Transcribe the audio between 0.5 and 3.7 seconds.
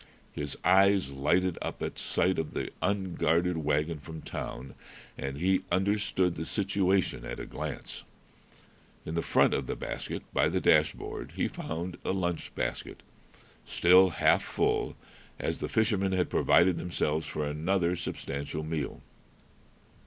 eyes lighted up at sight of the unguarded